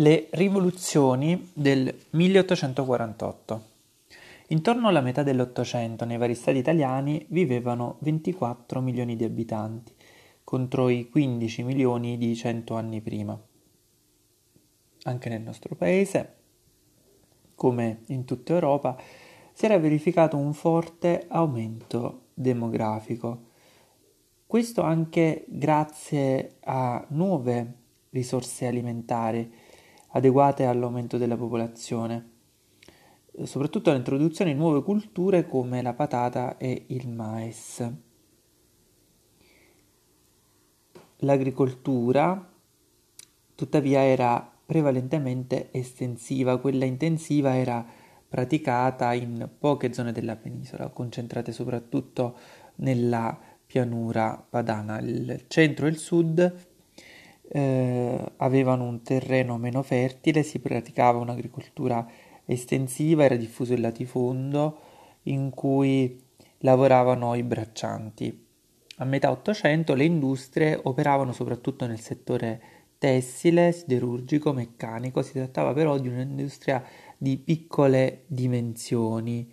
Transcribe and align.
Le 0.00 0.28
rivoluzioni 0.30 1.50
del 1.52 1.92
1848. 2.10 3.62
Intorno 4.46 4.86
alla 4.86 5.00
metà 5.00 5.24
dell'Ottocento 5.24 6.04
nei 6.04 6.18
vari 6.18 6.36
stati 6.36 6.58
italiani 6.58 7.26
vivevano 7.30 7.96
24 8.02 8.80
milioni 8.80 9.16
di 9.16 9.24
abitanti, 9.24 9.92
contro 10.44 10.88
i 10.88 11.08
15 11.10 11.64
milioni 11.64 12.16
di 12.16 12.36
100 12.36 12.76
anni 12.76 13.00
prima. 13.00 13.36
Anche 15.02 15.28
nel 15.28 15.42
nostro 15.42 15.74
paese, 15.74 16.34
come 17.56 18.02
in 18.06 18.24
tutta 18.24 18.52
Europa, 18.52 18.96
si 19.52 19.64
era 19.64 19.80
verificato 19.80 20.36
un 20.36 20.54
forte 20.54 21.24
aumento 21.26 22.26
demografico. 22.34 23.46
Questo 24.46 24.80
anche 24.80 25.44
grazie 25.48 26.58
a 26.60 27.04
nuove 27.08 27.72
risorse 28.10 28.68
alimentari 28.68 29.66
adeguate 30.18 30.64
all'aumento 30.64 31.16
della 31.16 31.36
popolazione, 31.36 32.30
soprattutto 33.44 33.90
all'introduzione 33.90 34.52
di 34.52 34.58
nuove 34.58 34.82
culture 34.82 35.46
come 35.46 35.80
la 35.80 35.94
patata 35.94 36.56
e 36.56 36.84
il 36.88 37.08
mais. 37.08 37.90
L'agricoltura, 41.22 42.52
tuttavia, 43.54 44.02
era 44.02 44.52
prevalentemente 44.64 45.70
estensiva, 45.72 46.58
quella 46.58 46.84
intensiva 46.84 47.56
era 47.56 47.84
praticata 48.28 49.14
in 49.14 49.48
poche 49.58 49.92
zone 49.92 50.12
della 50.12 50.36
penisola, 50.36 50.90
concentrate 50.90 51.52
soprattutto 51.52 52.36
nella 52.76 53.36
pianura 53.66 54.44
padana. 54.48 54.98
Il 55.00 55.44
centro 55.48 55.86
e 55.86 55.90
il 55.90 55.98
sud 55.98 56.67
eh, 57.50 58.32
avevano 58.36 58.84
un 58.84 59.02
terreno 59.02 59.56
meno 59.56 59.82
fertile, 59.82 60.42
si 60.42 60.58
praticava 60.58 61.18
un'agricoltura 61.18 62.06
estensiva, 62.44 63.24
era 63.24 63.36
diffuso 63.36 63.74
il 63.74 63.80
latifondo 63.80 64.78
in 65.24 65.50
cui 65.50 66.20
lavoravano 66.58 67.34
i 67.34 67.42
braccianti. 67.42 68.46
A 69.00 69.04
metà 69.04 69.30
Ottocento 69.30 69.94
le 69.94 70.04
industrie 70.04 70.78
operavano 70.82 71.32
soprattutto 71.32 71.86
nel 71.86 72.00
settore 72.00 72.60
tessile, 72.98 73.70
siderurgico, 73.72 74.52
meccanico, 74.52 75.22
si 75.22 75.34
trattava 75.34 75.72
però 75.72 75.98
di 75.98 76.08
un'industria 76.08 76.82
di 77.16 77.36
piccole 77.36 78.24
dimensioni. 78.26 79.50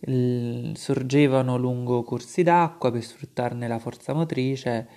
L- 0.00 0.72
sorgevano 0.72 1.58
lungo 1.58 2.02
corsi 2.02 2.42
d'acqua 2.42 2.90
per 2.90 3.02
sfruttarne 3.02 3.68
la 3.68 3.78
forza 3.78 4.14
motrice, 4.14 4.88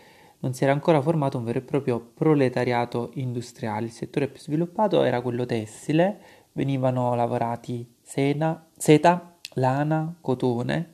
non 0.43 0.53
si 0.53 0.63
era 0.63 0.73
ancora 0.73 1.01
formato 1.01 1.37
un 1.37 1.45
vero 1.45 1.59
e 1.59 1.61
proprio 1.61 1.99
proletariato 1.99 3.11
industriale. 3.15 3.85
Il 3.85 3.91
settore 3.91 4.27
più 4.27 4.41
sviluppato 4.41 5.01
era 5.03 5.21
quello 5.21 5.45
tessile, 5.45 6.19
venivano 6.51 7.15
lavorati 7.15 7.89
sena, 8.01 8.67
seta, 8.77 9.37
lana, 9.53 10.13
cotone 10.19 10.91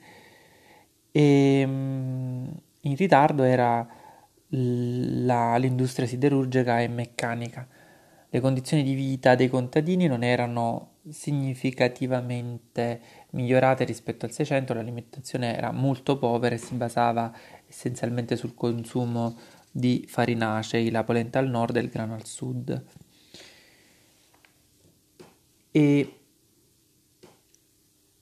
e 1.12 1.64
mm, 1.66 2.48
in 2.82 2.96
ritardo 2.96 3.42
era 3.44 3.88
la, 4.50 5.58
l'industria 5.58 6.06
siderurgica 6.06 6.82
e 6.82 6.88
meccanica. 6.88 7.68
Le 8.30 8.40
condizioni 8.42 8.84
di 8.84 8.94
vita 8.94 9.34
dei 9.34 9.50
contadini 9.50 10.06
non 10.06 10.24
erano 10.24 10.98
significativamente 11.10 13.02
migliorate 13.32 13.84
rispetto 13.84 14.26
al 14.26 14.32
600, 14.32 14.76
l'alimentazione 14.76 15.58
era 15.58 15.72
molto 15.72 16.20
povera 16.20 16.54
e 16.54 16.60
si 16.60 16.76
basava 16.76 17.34
essenzialmente 17.70 18.36
sul 18.36 18.56
consumo 18.56 19.38
di 19.72 20.06
farinacei, 20.08 20.90
la 20.90 21.04
polenta 21.04 21.40
al 21.40 21.48
nord 21.48 21.78
e 21.78 21.80
il 21.82 21.90
grano 21.90 22.16
al 22.16 22.26
sud. 22.26 22.84
E 25.72 26.14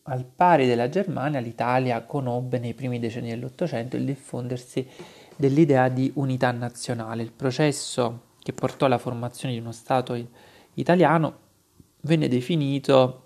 al 0.04 0.26
pari 0.26 0.68
della 0.68 0.90
Germania, 0.90 1.40
l'Italia 1.40 2.04
conobbe 2.04 2.60
nei 2.60 2.74
primi 2.74 3.00
decenni 3.00 3.30
dell'Ottocento 3.30 3.96
il 3.96 4.06
diffondersi 4.06 4.88
dell'idea 5.36 5.90
di 5.90 6.12
unità 6.16 6.52
nazionale. 6.52 7.24
Il 7.24 7.32
processo 7.32 8.26
che 8.42 8.54
portò 8.54 8.86
alla 8.86 8.98
formazione 8.98 9.54
di 9.54 9.60
uno 9.60 9.72
Stato 9.72 10.30
italiano 10.76 11.40
venne 12.02 12.28
definito 12.28 13.24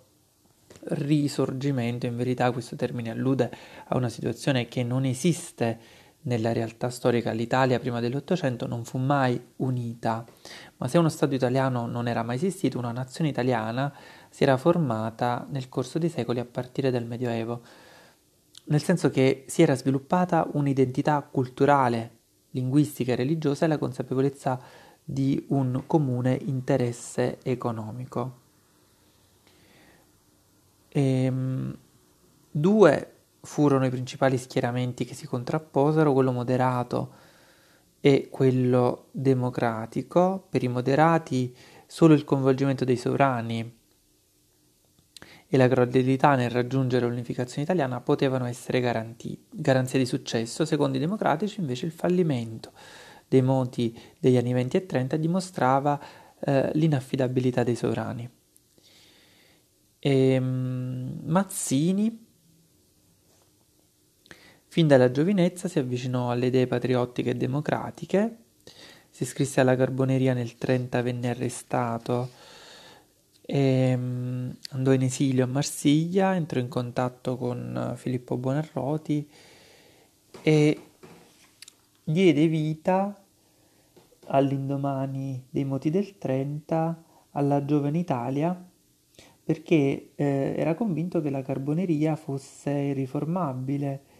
risorgimento, 0.83 2.05
in 2.05 2.15
verità 2.15 2.51
questo 2.51 2.75
termine 2.75 3.11
allude 3.11 3.51
a 3.87 3.97
una 3.97 4.09
situazione 4.09 4.67
che 4.67 4.83
non 4.83 5.05
esiste 5.05 5.79
nella 6.23 6.53
realtà 6.53 6.89
storica. 6.89 7.31
L'Italia 7.31 7.79
prima 7.79 7.99
dell'Ottocento 7.99 8.67
non 8.67 8.83
fu 8.85 8.97
mai 8.97 9.41
unita, 9.57 10.25
ma 10.77 10.87
se 10.87 10.97
uno 10.97 11.09
Stato 11.09 11.33
italiano 11.33 11.87
non 11.87 12.07
era 12.07 12.23
mai 12.23 12.35
esistito, 12.35 12.77
una 12.77 12.91
nazione 12.91 13.29
italiana 13.29 13.93
si 14.29 14.43
era 14.43 14.57
formata 14.57 15.45
nel 15.49 15.69
corso 15.69 15.99
dei 15.99 16.09
secoli 16.09 16.39
a 16.39 16.45
partire 16.45 16.91
dal 16.91 17.05
Medioevo, 17.05 17.61
nel 18.65 18.81
senso 18.81 19.09
che 19.09 19.45
si 19.47 19.61
era 19.61 19.75
sviluppata 19.75 20.47
un'identità 20.53 21.21
culturale, 21.21 22.19
linguistica 22.51 23.13
e 23.13 23.15
religiosa 23.15 23.65
e 23.65 23.67
la 23.67 23.77
consapevolezza 23.77 24.59
di 25.03 25.45
un 25.49 25.83
comune 25.87 26.37
interesse 26.45 27.39
economico. 27.43 28.39
E, 30.89 31.23
ehm, 31.23 31.77
due 32.51 33.10
furono 33.51 33.85
i 33.85 33.89
principali 33.89 34.37
schieramenti 34.37 35.03
che 35.03 35.13
si 35.13 35.27
contrapposero, 35.27 36.13
quello 36.13 36.31
moderato 36.31 37.13
e 37.99 38.29
quello 38.31 39.09
democratico. 39.11 40.47
Per 40.49 40.63
i 40.63 40.69
moderati 40.69 41.53
solo 41.85 42.13
il 42.13 42.23
coinvolgimento 42.23 42.85
dei 42.85 42.95
sovrani 42.95 43.79
e 45.49 45.57
la 45.57 45.67
gradualità 45.67 46.35
nel 46.35 46.49
raggiungere 46.49 47.05
l'unificazione 47.05 47.63
italiana 47.63 47.99
potevano 47.99 48.45
essere 48.45 48.79
garanti- 48.79 49.37
garanzia 49.49 49.99
di 49.99 50.05
successo, 50.05 50.63
secondo 50.63 50.95
i 50.95 51.01
democratici 51.01 51.59
invece 51.59 51.85
il 51.85 51.91
fallimento 51.91 52.71
dei 53.27 53.41
moti 53.41 53.93
degli 54.17 54.37
anni 54.37 54.53
20 54.53 54.77
e 54.77 54.85
30 54.85 55.17
dimostrava 55.17 55.99
eh, 56.39 56.71
l'inaffidabilità 56.75 57.63
dei 57.63 57.75
sovrani. 57.75 58.29
E, 59.99 60.37
um, 60.37 61.19
Mazzini, 61.25 62.29
fin 64.71 64.87
dalla 64.87 65.11
giovinezza, 65.11 65.67
si 65.67 65.79
avvicinò 65.79 66.31
alle 66.31 66.45
idee 66.45 66.65
patriottiche 66.65 67.31
e 67.31 67.35
democratiche, 67.35 68.37
si 69.09 69.23
iscrisse 69.23 69.59
alla 69.59 69.75
Carboneria 69.75 70.33
nel 70.33 70.55
30, 70.55 71.01
venne 71.01 71.27
arrestato, 71.27 72.29
e, 73.41 73.93
um, 73.93 74.55
andò 74.69 74.93
in 74.93 75.01
esilio 75.01 75.43
a 75.43 75.47
Marsiglia, 75.47 76.35
entrò 76.35 76.61
in 76.61 76.69
contatto 76.69 77.35
con 77.35 77.95
Filippo 77.97 78.37
Buonarroti 78.37 79.29
e 80.41 80.81
diede 82.01 82.47
vita 82.47 83.21
all'indomani 84.27 85.47
dei 85.49 85.65
moti 85.65 85.89
del 85.89 86.17
30 86.17 87.03
alla 87.31 87.65
giovane 87.65 87.99
Italia 87.99 88.69
perché 89.43 90.11
eh, 90.15 90.55
era 90.55 90.75
convinto 90.75 91.19
che 91.19 91.29
la 91.29 91.41
carboneria 91.41 92.15
fosse 92.15 92.93
riformabile. 92.93 94.10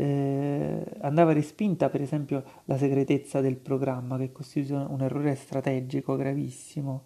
Eh, 0.00 0.84
andava 1.00 1.32
respinta 1.32 1.88
per 1.88 2.02
esempio 2.02 2.44
la 2.66 2.78
segretezza 2.78 3.40
del 3.40 3.56
programma 3.56 4.16
che 4.16 4.30
costituisce 4.30 4.74
un 4.74 5.02
errore 5.02 5.34
strategico 5.34 6.14
gravissimo. 6.14 7.02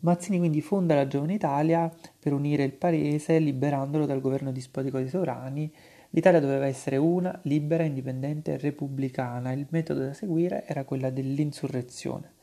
Mazzini 0.00 0.38
quindi 0.38 0.60
fonda 0.60 0.94
la 0.94 1.06
Giovane 1.06 1.34
Italia 1.34 1.92
per 2.18 2.32
unire 2.32 2.64
il 2.64 2.72
paese 2.72 3.38
liberandolo 3.38 4.06
dal 4.06 4.20
governo 4.20 4.52
dispotico 4.52 4.98
dei 4.98 5.08
sovrani 5.08 5.70
L'Italia 6.10 6.40
doveva 6.40 6.66
essere 6.66 6.96
una, 6.96 7.38
libera, 7.42 7.84
indipendente 7.84 8.54
e 8.54 8.56
repubblicana. 8.56 9.52
Il 9.52 9.66
metodo 9.68 10.00
da 10.00 10.14
seguire 10.14 10.64
era 10.66 10.84
quello 10.84 11.10
dell'insurrezione. 11.10 12.34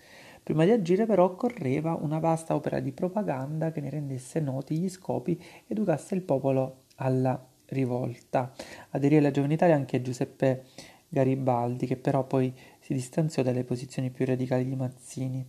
Prima 0.43 0.63
di 0.63 0.69
agire 0.69 1.07
però 1.07 1.23
occorreva 1.25 1.97
una 1.99 2.19
vasta 2.19 2.53
opera 2.53 2.79
di 2.79 2.91
propaganda 2.91 3.71
che 3.71 3.81
ne 3.81 3.89
rendesse 3.89 4.39
noti 4.41 4.77
gli 4.77 4.89
scopi 4.89 5.31
ed 5.31 5.77
educasse 5.77 6.13
il 6.13 6.21
popolo 6.21 6.81
alla 6.97 7.43
rivolta. 7.73 8.53
Aderì 8.91 9.17
alla 9.17 9.31
Giovane 9.31 9.55
Italia 9.55 9.75
anche 9.75 10.01
Giuseppe 10.01 10.65
Garibaldi, 11.09 11.85
che 11.85 11.97
però 11.97 12.25
poi 12.25 12.53
si 12.79 12.93
distanziò 12.93 13.43
dalle 13.43 13.63
posizioni 13.63 14.09
più 14.09 14.25
radicali 14.25 14.65
di 14.65 14.75
Mazzini. 14.75 15.45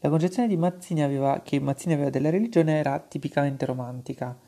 La 0.00 0.10
concezione 0.10 0.56
Mazzini 0.56 1.02
aveva, 1.02 1.40
che 1.42 1.58
Mazzini 1.58 1.94
aveva 1.94 2.10
della 2.10 2.30
religione 2.30 2.78
era 2.78 3.00
tipicamente 3.00 3.66
romantica. 3.66 4.38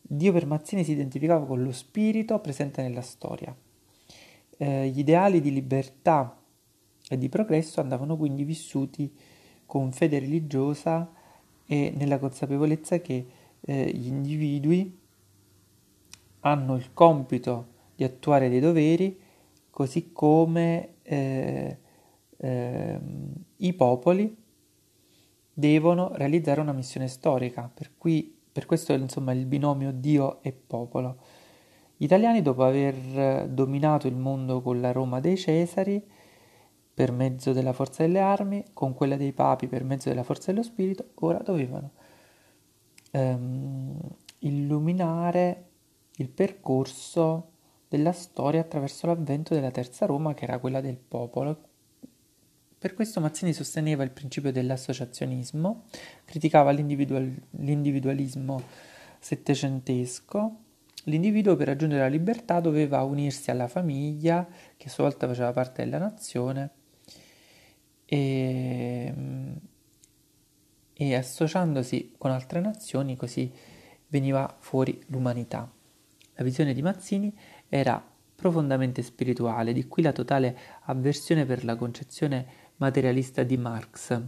Dio 0.00 0.32
per 0.32 0.46
Mazzini 0.46 0.82
si 0.82 0.92
identificava 0.92 1.44
con 1.44 1.62
lo 1.62 1.72
spirito 1.72 2.38
presente 2.38 2.80
nella 2.80 3.02
storia. 3.02 3.54
Eh, 4.56 4.88
gli 4.88 5.00
ideali 5.00 5.40
di 5.40 5.52
libertà 5.52 6.40
e 7.06 7.18
di 7.18 7.28
progresso 7.28 7.80
andavano 7.80 8.16
quindi 8.16 8.44
vissuti 8.44 9.12
con 9.66 9.92
fede 9.92 10.20
religiosa 10.20 11.12
e 11.66 11.92
nella 11.94 12.18
consapevolezza 12.18 13.00
che 13.00 13.26
eh, 13.60 13.90
gli 13.90 14.06
individui 14.06 15.02
hanno 16.46 16.76
il 16.76 16.92
compito 16.92 17.72
di 17.94 18.04
attuare 18.04 18.48
dei 18.48 18.60
doveri 18.60 19.20
così 19.70 20.12
come 20.12 20.96
eh, 21.02 21.78
eh, 22.36 23.00
i 23.56 23.72
popoli 23.72 24.42
devono 25.52 26.10
realizzare 26.14 26.60
una 26.60 26.72
missione 26.72 27.08
storica, 27.08 27.70
per, 27.72 27.92
cui, 27.96 28.36
per 28.52 28.66
questo 28.66 28.92
insomma 28.92 29.32
il 29.32 29.46
binomio 29.46 29.92
Dio 29.92 30.42
e 30.42 30.52
popolo. 30.52 31.16
Gli 31.96 32.04
italiani, 32.04 32.42
dopo 32.42 32.64
aver 32.64 33.48
dominato 33.48 34.06
il 34.06 34.16
mondo 34.16 34.60
con 34.60 34.80
la 34.80 34.92
Roma 34.92 35.20
dei 35.20 35.36
Cesari, 35.36 36.04
per 36.92 37.10
mezzo 37.10 37.52
della 37.52 37.72
forza 37.72 38.04
delle 38.04 38.20
armi, 38.20 38.64
con 38.72 38.94
quella 38.94 39.16
dei 39.16 39.32
papi 39.32 39.66
per 39.66 39.82
mezzo 39.82 40.08
della 40.08 40.22
forza 40.22 40.52
dello 40.52 40.62
spirito, 40.62 41.10
ora 41.14 41.38
dovevano 41.38 41.92
ehm, 43.10 43.98
illuminare 44.40 45.70
il 46.16 46.28
percorso 46.28 47.50
della 47.88 48.12
storia 48.12 48.60
attraverso 48.60 49.06
l'avvento 49.06 49.54
della 49.54 49.70
terza 49.70 50.06
Roma, 50.06 50.34
che 50.34 50.44
era 50.44 50.58
quella 50.58 50.80
del 50.80 50.96
popolo. 50.96 51.68
Per 52.78 52.94
questo 52.94 53.20
Mazzini 53.20 53.52
sosteneva 53.52 54.02
il 54.02 54.10
principio 54.10 54.52
dell'associazionismo, 54.52 55.84
criticava 56.24 56.70
l'individual- 56.70 57.42
l'individualismo 57.50 58.62
settecentesco. 59.18 60.56
L'individuo 61.04 61.56
per 61.56 61.68
raggiungere 61.68 62.02
la 62.02 62.08
libertà 62.08 62.60
doveva 62.60 63.02
unirsi 63.02 63.50
alla 63.50 63.68
famiglia, 63.68 64.46
che 64.76 64.88
a 64.88 64.90
sua 64.90 65.04
volta 65.04 65.26
faceva 65.26 65.52
parte 65.52 65.82
della 65.84 65.98
nazione, 65.98 66.70
e, 68.04 69.14
e 70.92 71.14
associandosi 71.14 72.14
con 72.18 72.30
altre 72.30 72.60
nazioni 72.60 73.16
così 73.16 73.50
veniva 74.08 74.54
fuori 74.58 75.02
l'umanità. 75.06 75.70
La 76.34 76.44
visione 76.44 76.74
di 76.74 76.82
Mazzini 76.82 77.32
era 77.68 78.02
profondamente 78.34 79.02
spirituale, 79.02 79.72
di 79.72 79.86
qui 79.86 80.02
la 80.02 80.12
totale 80.12 80.58
avversione 80.82 81.46
per 81.46 81.64
la 81.64 81.76
concezione 81.76 82.46
materialista 82.76 83.42
di 83.42 83.56
Marx. 83.56 84.20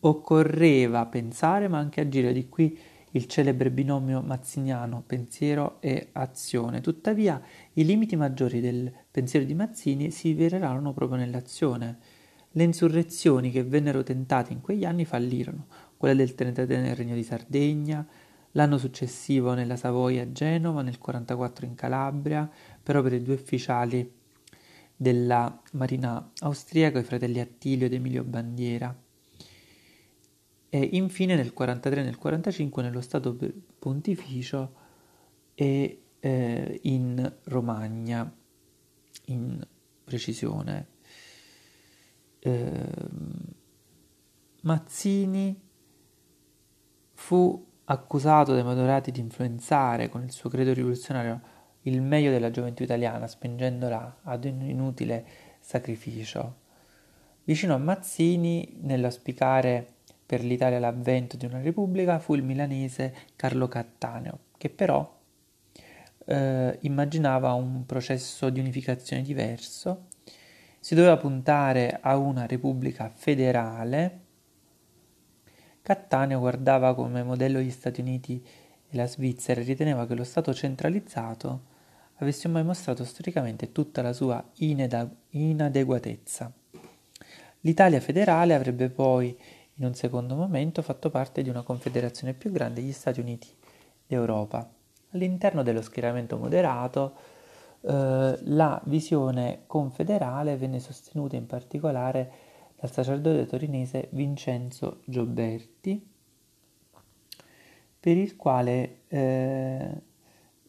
Occorreva 0.00 1.06
pensare 1.06 1.68
ma 1.68 1.78
anche 1.78 2.00
agire, 2.00 2.32
di 2.32 2.48
qui 2.48 2.78
il 3.12 3.26
celebre 3.26 3.70
binomio 3.70 4.22
mazziniano 4.22 5.02
pensiero 5.06 5.80
e 5.80 6.08
azione. 6.12 6.80
Tuttavia 6.80 7.40
i 7.74 7.84
limiti 7.84 8.16
maggiori 8.16 8.60
del 8.60 8.92
pensiero 9.10 9.44
di 9.44 9.54
Mazzini 9.54 10.10
si 10.10 10.32
rivelarono 10.32 10.92
proprio 10.92 11.18
nell'azione. 11.18 11.98
Le 12.50 12.62
insurrezioni 12.64 13.50
che 13.50 13.64
vennero 13.64 14.02
tentate 14.02 14.52
in 14.52 14.60
quegli 14.60 14.84
anni 14.84 15.04
fallirono, 15.04 15.66
quella 15.96 16.14
del 16.14 16.34
33 16.34 16.80
nel 16.80 16.96
Regno 16.96 17.14
di 17.14 17.22
Sardegna, 17.22 18.06
l'anno 18.52 18.78
successivo 18.78 19.54
nella 19.54 19.76
Savoia 19.76 20.22
a 20.22 20.32
Genova, 20.32 20.82
nel 20.82 20.98
1944 20.98 21.66
in 21.66 21.74
Calabria, 21.74 22.50
per 22.82 23.12
i 23.12 23.22
due 23.22 23.34
ufficiali 23.34 24.20
della 24.96 25.60
Marina 25.72 26.30
austriaca, 26.40 26.98
i 26.98 27.04
fratelli 27.04 27.40
Attilio 27.40 27.86
ed 27.86 27.92
Emilio 27.92 28.24
Bandiera 28.24 28.96
e 30.74 30.88
infine 30.92 31.36
nel 31.36 31.52
43 31.52 32.00
e 32.00 32.04
nel 32.04 32.16
45 32.16 32.82
nello 32.82 33.02
Stato 33.02 33.36
Pontificio 33.78 34.74
e 35.54 36.02
eh, 36.18 36.80
in 36.84 37.34
Romagna, 37.44 38.34
in 39.26 39.62
precisione. 40.02 40.86
Eh, 42.38 42.88
Mazzini 44.62 45.60
fu 47.12 47.71
accusato 47.92 48.54
dai 48.54 48.64
moderati 48.64 49.10
di 49.10 49.20
influenzare 49.20 50.08
con 50.08 50.22
il 50.22 50.32
suo 50.32 50.48
credo 50.48 50.72
rivoluzionario 50.72 51.40
il 51.82 52.00
meglio 52.00 52.30
della 52.30 52.50
gioventù 52.50 52.82
italiana, 52.82 53.26
spingendola 53.26 54.20
ad 54.22 54.44
un 54.44 54.62
inutile 54.62 55.24
sacrificio. 55.60 56.60
Vicino 57.44 57.74
a 57.74 57.78
Mazzini, 57.78 58.78
nell'auspicare 58.82 59.86
per 60.24 60.44
l'Italia 60.44 60.78
l'avvento 60.78 61.36
di 61.36 61.44
una 61.44 61.60
repubblica 61.60 62.18
fu 62.18 62.34
il 62.34 62.42
milanese 62.42 63.14
Carlo 63.36 63.68
Cattaneo, 63.68 64.38
che 64.56 64.70
però 64.70 65.20
eh, 66.24 66.78
immaginava 66.82 67.52
un 67.52 67.84
processo 67.84 68.48
di 68.48 68.60
unificazione 68.60 69.22
diverso. 69.22 70.06
Si 70.78 70.94
doveva 70.94 71.16
puntare 71.16 71.98
a 72.00 72.16
una 72.16 72.46
repubblica 72.46 73.10
federale. 73.12 74.20
Cattaneo 75.82 76.38
guardava 76.38 76.94
come 76.94 77.24
modello 77.24 77.58
gli 77.58 77.70
Stati 77.70 78.00
Uniti 78.00 78.40
e 78.88 78.96
la 78.96 79.08
Svizzera 79.08 79.60
e 79.60 79.64
riteneva 79.64 80.06
che 80.06 80.14
lo 80.14 80.22
Stato 80.22 80.54
centralizzato 80.54 81.70
avesse 82.16 82.46
mai 82.46 82.62
mostrato 82.62 83.04
storicamente 83.04 83.72
tutta 83.72 84.00
la 84.00 84.12
sua 84.12 84.42
inadeguatezza. 85.30 86.52
L'Italia 87.60 88.00
federale 88.00 88.54
avrebbe 88.54 88.90
poi 88.90 89.36
in 89.74 89.84
un 89.84 89.94
secondo 89.94 90.36
momento 90.36 90.82
fatto 90.82 91.10
parte 91.10 91.42
di 91.42 91.48
una 91.48 91.62
confederazione 91.62 92.34
più 92.34 92.52
grande, 92.52 92.80
gli 92.80 92.92
Stati 92.92 93.18
Uniti 93.18 93.48
d'Europa. 94.06 94.70
All'interno 95.10 95.64
dello 95.64 95.82
schieramento 95.82 96.36
moderato 96.36 97.14
eh, 97.80 98.38
la 98.40 98.80
visione 98.84 99.62
confederale 99.66 100.56
venne 100.56 100.78
sostenuta 100.78 101.34
in 101.34 101.46
particolare 101.46 102.41
dal 102.82 102.90
sacerdote 102.90 103.46
torinese 103.46 104.08
Vincenzo 104.10 105.02
Gioberti, 105.04 106.04
per 108.00 108.16
il 108.16 108.34
quale, 108.34 109.02
eh, 109.06 110.02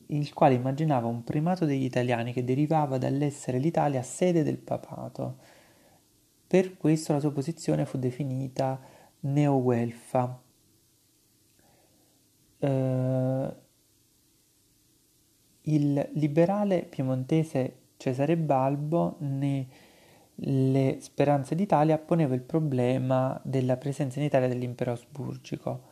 il 0.05 0.31
quale 0.31 0.53
immaginava 0.53 1.07
un 1.07 1.23
primato 1.23 1.65
degli 1.65 1.83
italiani 1.83 2.31
che 2.31 2.43
derivava 2.43 2.99
dall'essere 2.99 3.57
l'Italia 3.57 4.03
sede 4.03 4.43
del 4.43 4.59
papato. 4.59 5.37
Per 6.45 6.77
questo 6.77 7.13
la 7.13 7.19
sua 7.19 7.31
posizione 7.31 7.83
fu 7.87 7.97
definita 7.97 8.79
Neo-Guelfa. 9.21 10.39
Eh, 12.59 13.55
il 15.61 16.09
liberale 16.13 16.83
piemontese 16.83 17.77
Cesare 17.97 18.37
Balbo 18.37 19.15
nelle 20.35 20.97
Speranze 20.99 21.55
d'Italia 21.55 21.97
poneva 21.97 22.33
il 22.33 22.41
problema 22.41 23.39
della 23.43 23.77
presenza 23.77 24.19
in 24.19 24.25
Italia 24.25 24.47
dell'impero 24.47 24.91
asburgico. 24.91 25.91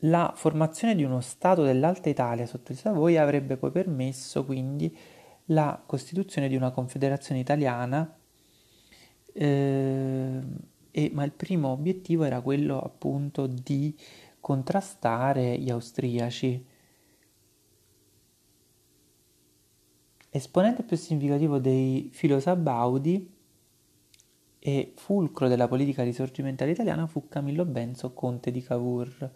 La 0.00 0.32
formazione 0.36 0.94
di 0.94 1.04
uno 1.04 1.20
Stato 1.20 1.62
dell'Alta 1.62 2.08
Italia 2.08 2.46
sotto 2.46 2.72
i 2.72 2.74
Savoia 2.74 3.22
avrebbe 3.22 3.56
poi 3.56 3.70
permesso 3.70 4.44
quindi 4.44 4.94
la 5.46 5.82
costituzione 5.84 6.48
di 6.48 6.56
una 6.56 6.70
confederazione 6.70 7.40
italiana 7.40 8.14
eh, 9.32 10.40
e, 10.90 11.10
ma 11.12 11.24
il 11.24 11.32
primo 11.32 11.68
obiettivo 11.68 12.24
era 12.24 12.40
quello 12.40 12.80
appunto 12.80 13.46
di 13.46 13.94
contrastare 14.40 15.58
gli 15.58 15.70
austriaci. 15.70 16.64
Esponente 20.30 20.82
più 20.82 20.96
significativo 20.96 21.58
dei 21.58 22.10
filosabaudi 22.12 23.34
e 24.58 24.92
fulcro 24.96 25.46
della 25.46 25.68
politica 25.68 26.02
risorgimentale 26.02 26.72
italiana 26.72 27.06
fu 27.06 27.28
Camillo 27.28 27.64
Benso, 27.64 28.12
conte 28.12 28.50
di 28.50 28.60
Cavour. 28.60 29.30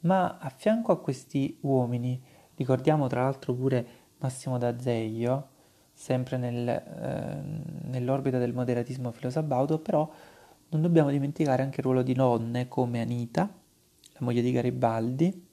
Ma 0.00 0.38
a 0.38 0.48
fianco 0.48 0.92
a 0.92 0.98
questi 0.98 1.58
uomini, 1.60 2.20
ricordiamo 2.54 3.06
tra 3.06 3.22
l'altro 3.22 3.52
pure 3.52 3.86
Massimo 4.18 4.56
d'Azeglio, 4.56 5.48
sempre 5.92 6.38
nel, 6.38 6.66
eh, 6.66 7.88
nell'orbita 7.88 8.38
del 8.38 8.54
moderatismo 8.54 9.12
filosabaudo, 9.12 9.78
però 9.80 10.10
non 10.70 10.80
dobbiamo 10.80 11.10
dimenticare 11.10 11.62
anche 11.62 11.80
il 11.80 11.84
ruolo 11.84 12.02
di 12.02 12.14
donne 12.14 12.68
come 12.68 13.02
Anita, 13.02 13.42
la 13.42 14.20
moglie 14.20 14.40
di 14.40 14.52
Garibaldi, 14.52 15.48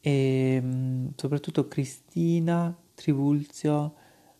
e 0.00 0.60
mm, 0.62 1.08
soprattutto 1.16 1.66
Cristina 1.66 2.76
Trivulzio 2.94 3.94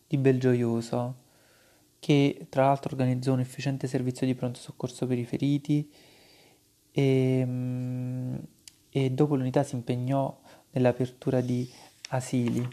di 0.07 0.17
Belgioioso, 0.17 1.15
che 1.99 2.47
tra 2.49 2.65
l'altro 2.65 2.91
organizzò 2.91 3.33
un 3.33 3.39
efficiente 3.39 3.87
servizio 3.87 4.25
di 4.25 4.35
pronto 4.35 4.59
soccorso 4.59 5.07
per 5.07 5.17
i 5.17 5.25
feriti 5.25 5.89
e, 6.91 7.43
mm, 7.45 8.35
e 8.89 9.09
dopo 9.11 9.35
l'unità 9.35 9.63
si 9.63 9.75
impegnò 9.75 10.39
nell'apertura 10.71 11.41
di 11.41 11.69
asili. 12.09 12.67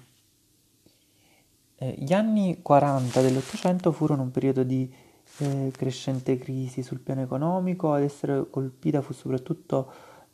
Eh, 1.76 1.94
gli 1.98 2.12
anni 2.12 2.60
40 2.60 3.20
dell'Ottocento 3.22 3.92
furono 3.92 4.22
un 4.22 4.30
periodo 4.30 4.62
di 4.62 4.92
eh, 5.38 5.70
crescente 5.74 6.36
crisi 6.36 6.82
sul 6.82 7.00
piano 7.00 7.22
economico, 7.22 7.92
ad 7.92 8.02
essere 8.02 8.48
colpita 8.50 9.00
fu 9.00 9.12
soprattutto 9.12 9.92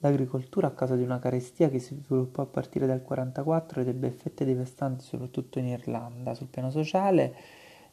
l'agricoltura 0.09 0.69
a 0.69 0.73
causa 0.73 0.97
di 0.97 1.03
una 1.03 1.19
carestia 1.19 1.69
che 1.69 1.79
si 1.79 2.01
sviluppò 2.05 2.43
a 2.43 2.47
partire 2.47 2.87
dal 2.87 3.01
1944 3.01 3.81
ed 3.81 3.89
ebbe 3.89 4.07
effetti 4.07 4.45
devastanti 4.45 5.05
soprattutto 5.05 5.59
in 5.59 5.67
Irlanda. 5.67 6.35
Sul 6.35 6.47
piano 6.49 6.71
sociale, 6.71 7.35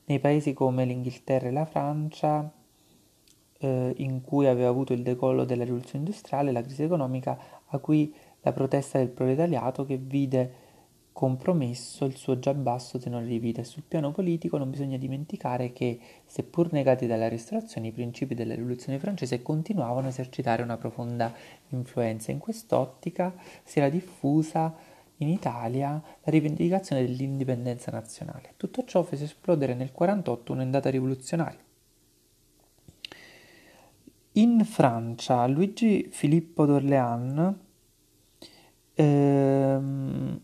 nei 0.06 0.20
paesi 0.20 0.54
come 0.54 0.86
l'Inghilterra 0.86 1.48
e 1.48 1.52
la 1.52 1.66
Francia, 1.66 2.52
eh, 3.60 3.94
in 3.98 4.22
cui 4.22 4.48
aveva 4.48 4.70
avuto 4.70 4.94
il 4.94 5.02
decollo 5.02 5.46
della 5.46 5.64
rivoluzione 5.64 6.06
industriale, 6.06 6.52
la 6.52 6.62
crisi 6.62 6.84
economica 6.84 7.38
acuì 7.68 8.14
la 8.42 8.52
protesta 8.52 8.98
del 8.98 9.10
proletariato 9.10 9.86
che 9.86 9.98
vide 9.98 10.63
compromesso 11.14 12.06
il 12.06 12.16
suo 12.16 12.40
già 12.40 12.54
basso 12.54 12.98
tenore 12.98 13.26
di 13.26 13.40
vita 13.40 13.62
e 13.62 13.64
sul 13.64 13.84
piano 13.88 14.12
politico 14.12 14.58
non 14.58 14.72
bisogna 14.72 14.98
dimenticare 14.98 15.72
che, 15.72 16.00
seppur 16.26 16.74
negati 16.74 17.06
dalla 17.06 17.30
restaurazione, 17.30 17.88
i 17.88 17.92
principi 17.92 18.34
della 18.34 18.56
rivoluzione 18.56 19.00
francese 19.00 19.42
continuavano 19.44 20.08
a 20.08 20.10
esercitare 20.10 20.64
una 20.64 20.78
profonda 20.78 21.32
influenza. 21.70 22.32
In 22.32 22.40
quest'ottica 22.40 23.34
si 23.64 23.80
era 23.80 23.90
diffusa 23.90 24.76
in 25.18 25.30
Italia 25.30 25.92
la 25.92 26.32
rivendicazione 26.32 27.06
dell'indipendenza 27.06 27.92
nazionale. 27.92 28.56
Tutto 28.58 28.84
ciò 28.84 29.04
fece 29.04 29.26
esplodere 29.26 29.74
nel 29.76 29.92
1948 29.94 30.52
un'ondata 30.52 30.90
rivoluzionaria. 30.90 31.60
In 34.34 34.66
Francia, 34.66 35.46
Luigi 35.46 36.08
Filippo 36.10 36.66
d'Orléans 36.66 37.54
ehm, 38.96 40.42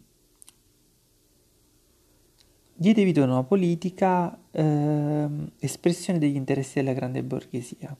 diede 2.79 3.03
vita 3.03 3.19
a 3.19 3.25
una 3.25 3.43
politica 3.43 4.39
ehm, 4.51 5.51
espressione 5.59 6.17
degli 6.17 6.37
interessi 6.37 6.75
della 6.75 6.93
grande 6.93 7.21
borghesia. 7.23 7.93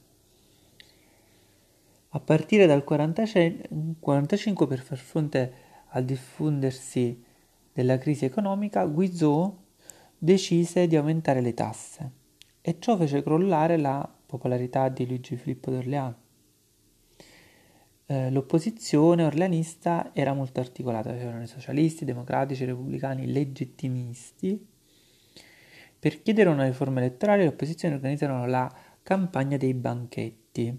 A 2.12 2.20
partire 2.20 2.64
dal 2.64 2.82
1945, 2.88 4.66
per 4.66 4.78
far 4.78 4.96
fronte 4.96 5.52
al 5.88 6.06
diffondersi 6.06 7.22
della 7.74 7.98
crisi 7.98 8.24
economica, 8.24 8.86
Guizot 8.86 9.54
decise 10.16 10.86
di 10.86 10.96
aumentare 10.96 11.42
le 11.42 11.52
tasse 11.52 12.10
e 12.62 12.76
ciò 12.78 12.96
fece 12.96 13.22
crollare 13.22 13.76
la 13.76 14.10
popolarità 14.26 14.88
di 14.88 15.06
Luigi 15.06 15.36
Filippo 15.36 15.70
d'Orléans. 15.70 16.14
Eh, 18.06 18.30
l'opposizione 18.30 19.24
orleanista 19.24 20.10
era 20.14 20.32
molto 20.32 20.58
articolata, 20.60 21.12
c'erano 21.12 21.42
i 21.42 21.46
socialisti, 21.46 22.02
i 22.02 22.06
democratici, 22.06 22.62
i 22.62 22.66
repubblicani, 22.66 23.24
i 23.24 23.30
legittimisti. 23.30 24.68
Per 26.00 26.22
chiedere 26.22 26.48
una 26.48 26.64
riforma 26.64 27.00
elettorale 27.00 27.42
le 27.42 27.48
opposizioni 27.48 27.94
organizzarono 27.94 28.46
la 28.46 28.72
campagna 29.02 29.58
dei 29.58 29.74
banchetti, 29.74 30.74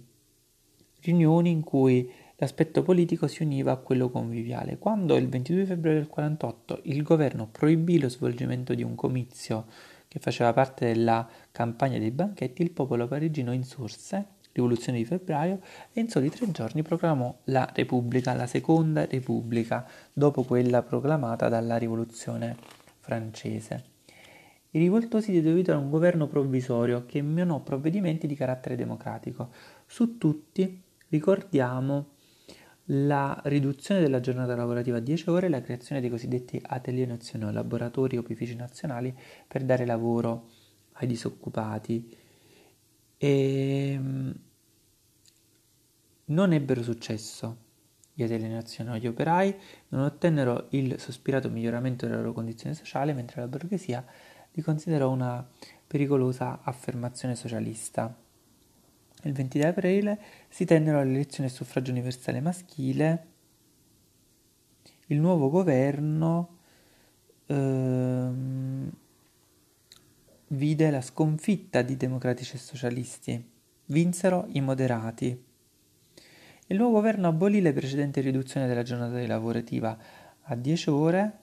riunioni 1.01 1.51
in 1.51 1.61
cui 1.61 2.11
l'aspetto 2.37 2.81
politico 2.81 3.27
si 3.27 3.43
univa 3.43 3.71
a 3.71 3.75
quello 3.75 4.09
conviviale. 4.09 4.79
Quando 4.79 5.15
il 5.17 5.29
22 5.29 5.65
febbraio 5.65 5.97
del 5.97 6.07
48 6.07 6.79
il 6.85 7.03
governo 7.03 7.47
proibì 7.51 7.99
lo 7.99 8.09
svolgimento 8.09 8.73
di 8.73 8.81
un 8.81 8.95
comizio 8.95 9.67
che 10.07 10.17
faceva 10.17 10.53
parte 10.53 10.87
della 10.87 11.29
campagna 11.51 11.99
dei 11.99 12.09
banchetti, 12.09 12.63
il 12.63 12.71
popolo 12.71 13.07
parigino 13.07 13.53
insorse, 13.53 14.25
rivoluzione 14.53 14.97
di 14.97 15.05
febbraio, 15.05 15.59
e 15.93 16.01
in 16.01 16.09
soli 16.09 16.31
tre 16.31 16.49
giorni 16.49 16.81
proclamò 16.81 17.31
la 17.43 17.71
Repubblica, 17.75 18.33
la 18.33 18.47
seconda 18.47 19.05
Repubblica, 19.05 19.87
dopo 20.11 20.41
quella 20.41 20.81
proclamata 20.81 21.47
dalla 21.47 21.77
rivoluzione 21.77 22.57
francese. 23.01 23.90
I 24.73 24.79
rivoltosi 24.79 25.31
diedero 25.31 25.55
vita 25.55 25.73
a 25.73 25.77
un 25.77 25.89
governo 25.89 26.27
provvisorio 26.27 27.05
che 27.05 27.17
emanò 27.17 27.59
provvedimenti 27.59 28.25
di 28.25 28.35
carattere 28.35 28.77
democratico. 28.77 29.49
Su 29.85 30.17
tutti 30.17 30.81
ricordiamo 31.09 32.11
la 32.85 33.37
riduzione 33.45 33.99
della 33.99 34.21
giornata 34.21 34.55
lavorativa 34.55 34.97
a 34.97 35.01
10 35.01 35.29
ore 35.29 35.47
e 35.47 35.49
la 35.49 35.61
creazione 35.61 35.99
dei 35.99 36.09
cosiddetti 36.09 36.61
atelier 36.61 37.09
nazionali, 37.09 37.53
laboratori 37.53 38.15
o 38.15 38.21
opifici 38.21 38.55
nazionali 38.55 39.13
per 39.45 39.63
dare 39.63 39.85
lavoro 39.85 40.47
ai 40.93 41.07
disoccupati. 41.07 42.17
E 43.17 43.91
ehm, 43.91 44.35
non 46.25 46.53
ebbero 46.53 46.81
successo 46.81 47.57
gli 48.13 48.23
atelier 48.23 48.51
nazionali, 48.51 49.01
gli 49.01 49.07
operai 49.07 49.53
non 49.89 50.03
ottennero 50.03 50.67
il 50.69 50.97
sospirato 50.97 51.49
miglioramento 51.49 52.05
della 52.05 52.19
loro 52.19 52.31
condizione 52.31 52.73
sociale, 52.73 53.11
mentre 53.13 53.41
la 53.41 53.47
borghesia 53.47 54.05
li 54.51 54.62
considerò 54.62 55.10
una 55.10 55.48
pericolosa 55.88 56.62
affermazione 56.63 57.36
socialista. 57.36 58.15
Il 59.24 59.34
23 59.34 59.67
aprile 59.67 60.20
si 60.50 60.65
tennero 60.65 61.03
le 61.03 61.12
elezioni 61.12 61.50
a 61.50 61.51
suffragio 61.51 61.91
universale 61.91 62.39
maschile. 62.41 63.27
Il 65.08 65.20
nuovo 65.20 65.50
governo 65.50 66.58
ehm, 67.46 68.91
vide 70.48 70.89
la 70.89 71.01
sconfitta 71.01 71.81
di 71.81 71.98
democratici 71.98 72.55
e 72.55 72.60
socialisti. 72.60 73.50
Vinsero 73.86 74.48
i 74.50 74.62
moderati. 74.62 75.50
Il 76.67 76.77
nuovo 76.77 76.93
governo 76.93 77.27
abolì 77.27 77.62
le 77.62 77.74
precedenti 77.74 78.22
riduzioni 78.22 78.65
della 78.65 78.84
giornata 78.84 79.20
lavorativa 79.27 79.98
a 80.43 80.55
10 80.55 80.89
ore 80.89 81.39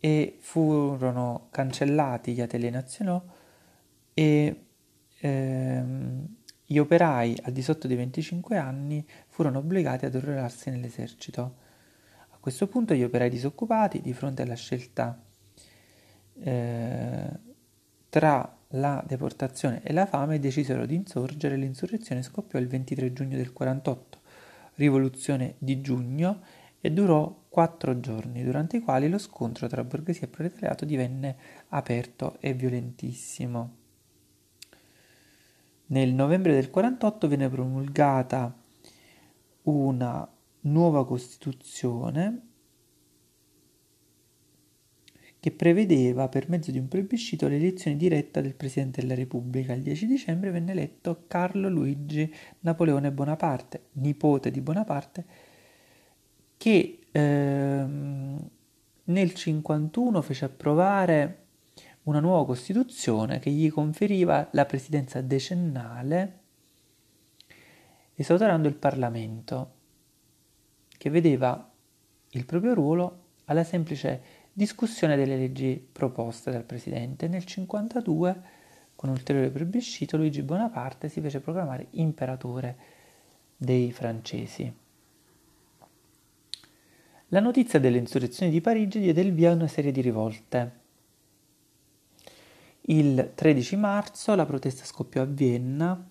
e 0.00 0.36
furono 0.40 1.48
cancellati 1.50 2.32
gli 2.32 2.40
atelier 2.40 2.72
nazionali 2.72 3.22
e 4.14 4.64
ehm, 5.20 6.26
gli 6.64 6.78
operai 6.78 7.36
al 7.42 7.52
di 7.52 7.62
sotto 7.62 7.86
dei 7.86 7.96
25 7.96 8.56
anni 8.56 9.06
furono 9.28 9.58
obbligati 9.58 10.06
ad 10.06 10.14
arruolarsi 10.14 10.70
nell'esercito. 10.70 11.56
A 12.30 12.36
questo 12.38 12.68
punto 12.68 12.94
gli 12.94 13.02
operai 13.02 13.28
disoccupati, 13.28 14.00
di 14.00 14.12
fronte 14.12 14.42
alla 14.42 14.54
scelta 14.54 15.20
eh, 16.42 17.30
tra 18.08 18.56
la 18.74 19.04
deportazione 19.06 19.82
e 19.82 19.92
la 19.92 20.06
fame, 20.06 20.38
decisero 20.38 20.86
di 20.86 20.94
insorgere. 20.94 21.56
L'insurrezione 21.56 22.22
scoppiò 22.22 22.58
il 22.58 22.68
23 22.68 23.12
giugno 23.12 23.36
del 23.36 23.52
48, 23.52 24.20
rivoluzione 24.76 25.56
di 25.58 25.80
giugno, 25.80 26.40
e 26.80 26.90
durò 26.90 27.44
quattro 27.48 28.00
giorni, 28.00 28.42
durante 28.42 28.78
i 28.78 28.80
quali 28.80 29.08
lo 29.08 29.18
scontro 29.18 29.66
tra 29.66 29.84
borghesia 29.84 30.26
e 30.26 30.30
proletariato 30.30 30.84
divenne 30.84 31.36
aperto 31.68 32.36
e 32.40 32.54
violentissimo. 32.54 33.76
Nel 35.86 36.14
novembre 36.14 36.54
del 36.54 36.70
48 36.70 37.28
venne 37.28 37.48
promulgata 37.48 38.56
una 39.62 40.28
nuova 40.60 41.04
Costituzione 41.04 42.42
che 45.40 45.50
prevedeva 45.50 46.28
per 46.28 46.50
mezzo 46.50 46.70
di 46.70 46.78
un 46.78 46.86
plebiscito 46.86 47.48
l'elezione 47.48 47.96
diretta 47.96 48.42
del 48.42 48.54
Presidente 48.54 49.00
della 49.00 49.14
Repubblica. 49.14 49.72
Il 49.72 49.82
10 49.82 50.06
dicembre 50.06 50.50
venne 50.50 50.72
eletto 50.72 51.24
Carlo 51.26 51.68
Luigi 51.70 52.32
Napoleone 52.60 53.10
Bonaparte, 53.10 53.86
nipote 53.92 54.50
di 54.50 54.60
Bonaparte, 54.60 55.24
che 56.60 56.98
ehm, 57.10 58.36
nel 59.04 59.32
1951 59.32 60.20
fece 60.20 60.44
approvare 60.44 61.44
una 62.02 62.20
nuova 62.20 62.44
Costituzione 62.44 63.38
che 63.38 63.50
gli 63.50 63.70
conferiva 63.70 64.46
la 64.52 64.66
presidenza 64.66 65.22
decennale 65.22 66.38
esautorando 68.12 68.68
il 68.68 68.74
Parlamento, 68.74 69.72
che 70.98 71.08
vedeva 71.08 71.66
il 72.32 72.44
proprio 72.44 72.74
ruolo 72.74 73.22
alla 73.46 73.64
semplice 73.64 74.20
discussione 74.52 75.16
delle 75.16 75.38
leggi 75.38 75.82
proposte 75.90 76.50
dal 76.50 76.64
Presidente. 76.64 77.26
Nel 77.26 77.42
1952, 77.46 78.42
con 78.96 79.08
ulteriore 79.08 79.48
plebiscito, 79.48 80.18
Luigi 80.18 80.42
Bonaparte 80.42 81.08
si 81.08 81.22
fece 81.22 81.40
proclamare 81.40 81.86
imperatore 81.92 82.76
dei 83.56 83.92
francesi. 83.92 84.88
La 87.32 87.38
notizia 87.38 87.78
delle 87.78 87.98
insurrezioni 87.98 88.50
di 88.50 88.60
Parigi 88.60 88.98
diede 88.98 89.20
il 89.20 89.32
via 89.32 89.52
a 89.52 89.54
una 89.54 89.68
serie 89.68 89.92
di 89.92 90.00
rivolte. 90.00 90.78
Il 92.82 93.32
13 93.36 93.76
marzo 93.76 94.34
la 94.34 94.44
protesta 94.44 94.84
scoppiò 94.84 95.22
a 95.22 95.26
Vienna. 95.26 96.10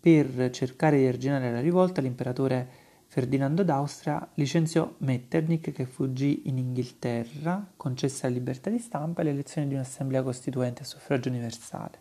Per 0.00 0.50
cercare 0.50 0.98
di 0.98 1.06
arginare 1.06 1.52
la 1.52 1.60
rivolta, 1.60 2.00
l'imperatore 2.00 2.86
Ferdinando 3.06 3.62
d'Austria 3.62 4.28
licenziò 4.34 4.92
Metternich 4.98 5.70
che 5.70 5.86
fuggì 5.86 6.48
in 6.48 6.58
Inghilterra, 6.58 7.72
concesse 7.76 8.26
la 8.26 8.34
libertà 8.34 8.70
di 8.70 8.80
stampa 8.80 9.20
e 9.20 9.26
l'elezione 9.26 9.68
di 9.68 9.74
un'assemblea 9.74 10.24
costituente 10.24 10.82
a 10.82 10.86
suffragio 10.86 11.28
universale. 11.28 12.00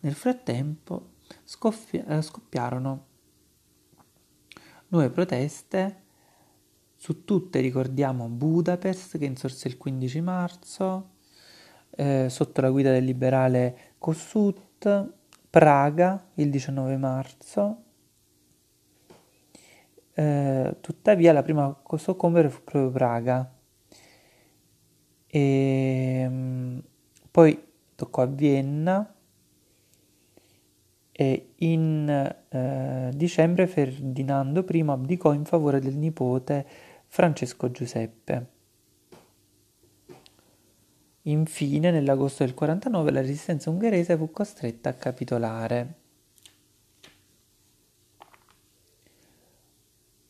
Nel 0.00 0.14
frattempo 0.14 1.14
scoffia- 1.42 2.06
eh, 2.06 2.22
scoppiarono 2.22 3.06
nuove 4.88 5.10
proteste, 5.10 6.02
su 7.04 7.22
tutte 7.26 7.60
ricordiamo 7.60 8.28
Budapest 8.28 9.18
che 9.18 9.26
insorse 9.26 9.68
il 9.68 9.76
15 9.76 10.22
marzo, 10.22 11.10
eh, 11.90 12.28
sotto 12.30 12.62
la 12.62 12.70
guida 12.70 12.92
del 12.92 13.04
liberale 13.04 13.92
Kossuth, 13.98 15.12
Praga 15.50 16.30
il 16.36 16.48
19 16.48 16.96
marzo. 16.96 17.82
Eh, 20.14 20.76
tuttavia 20.80 21.34
la 21.34 21.42
prima 21.42 21.66
a 21.66 21.96
soccombere 21.98 22.48
fu 22.48 22.64
proprio 22.64 22.90
Praga. 22.90 23.52
E, 25.26 26.20
ehm, 26.24 26.82
poi 27.30 27.62
toccò 27.96 28.22
a 28.22 28.26
Vienna 28.26 29.14
e 31.12 31.52
in 31.56 32.34
eh, 32.48 33.10
dicembre 33.14 33.66
Ferdinando 33.66 34.64
I 34.66 34.80
abdicò 34.80 35.34
in 35.34 35.44
favore 35.44 35.80
del 35.80 35.96
nipote 35.96 36.83
Francesco 37.14 37.70
Giuseppe. 37.70 38.46
Infine, 41.22 41.92
nell'agosto 41.92 42.44
del 42.44 42.54
49, 42.54 43.12
la 43.12 43.20
resistenza 43.20 43.70
ungherese 43.70 44.16
fu 44.16 44.32
costretta 44.32 44.88
a 44.88 44.94
capitolare. 44.94 45.94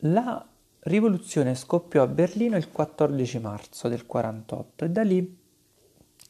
La 0.01 0.47
rivoluzione 0.81 1.55
scoppiò 1.55 2.03
a 2.03 2.07
Berlino 2.07 2.55
il 2.55 2.69
14 2.69 3.39
marzo 3.39 3.87
del 3.87 4.05
48 4.05 4.85
e 4.85 4.89
da 4.91 5.01
lì 5.01 5.37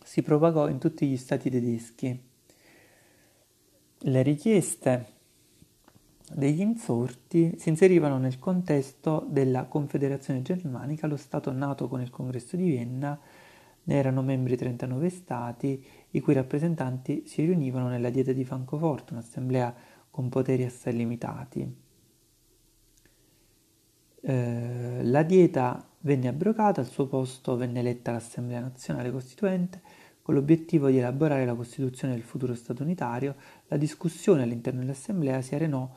si 0.05 0.21
propagò 0.21 0.69
in 0.69 0.77
tutti 0.77 1.05
gli 1.05 1.17
stati 1.17 1.49
tedeschi. 1.49 2.29
Le 3.97 4.21
richieste 4.21 5.14
degli 6.33 6.61
insorti 6.61 7.55
si 7.57 7.69
inserivano 7.69 8.17
nel 8.17 8.39
contesto 8.39 9.25
della 9.29 9.65
Confederazione 9.65 10.41
Germanica, 10.41 11.07
lo 11.07 11.17
Stato 11.17 11.51
nato 11.51 11.87
con 11.87 12.01
il 12.01 12.09
Congresso 12.09 12.55
di 12.55 12.65
Vienna, 12.65 13.19
ne 13.83 13.95
erano 13.95 14.21
membri 14.21 14.57
39 14.57 15.09
Stati, 15.09 15.85
i 16.11 16.19
cui 16.19 16.33
rappresentanti 16.33 17.23
si 17.27 17.43
riunivano 17.45 17.87
nella 17.87 18.09
Dieta 18.09 18.31
di 18.31 18.43
Francoforte, 18.43 19.13
un'assemblea 19.13 19.73
con 20.09 20.29
poteri 20.29 20.63
assai 20.63 20.95
limitati. 20.95 21.75
Eh, 24.21 24.99
la 25.03 25.21
Dieta 25.21 25.87
venne 25.99 26.27
abrogata, 26.27 26.81
al 26.81 26.87
suo 26.87 27.05
posto 27.05 27.55
venne 27.55 27.79
eletta 27.79 28.11
l'Assemblea 28.11 28.59
Nazionale 28.59 29.11
Costituente, 29.11 29.81
con 30.23 30.33
l'obiettivo 30.33 30.89
di 30.89 30.97
elaborare 30.97 31.45
la 31.45 31.53
Costituzione 31.53 32.15
del 32.15 32.23
futuro 32.23 32.55
Stato 32.55 32.81
unitario, 32.81 33.35
la 33.67 33.77
discussione 33.77 34.41
all'interno 34.41 34.79
dell'Assemblea 34.79 35.43
si 35.43 35.53
arenò 35.53 35.87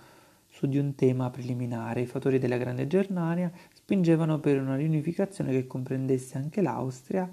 su 0.58 0.66
di 0.66 0.76
un 0.76 0.96
tema 0.96 1.30
preliminare. 1.30 2.00
I 2.00 2.06
fattori 2.06 2.40
della 2.40 2.56
Grande 2.56 2.88
Germania 2.88 3.48
spingevano 3.72 4.40
per 4.40 4.60
una 4.60 4.74
riunificazione 4.74 5.52
che 5.52 5.68
comprendesse 5.68 6.36
anche 6.36 6.60
l'Austria, 6.60 7.30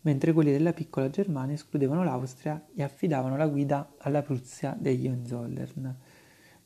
mentre 0.00 0.32
quelli 0.32 0.52
della 0.52 0.72
piccola 0.72 1.10
Germania 1.10 1.54
escludevano 1.54 2.02
l'Austria 2.02 2.68
e 2.74 2.82
affidavano 2.82 3.36
la 3.36 3.46
guida 3.46 3.92
alla 3.98 4.22
Prussia 4.22 4.74
degli 4.78 5.06
Hohenzollern. 5.06 5.94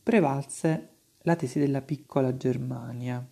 Prevalse 0.01 0.91
la 1.23 1.35
tesi 1.35 1.59
della 1.59 1.83
piccola 1.83 2.37
Germania. 2.37 3.27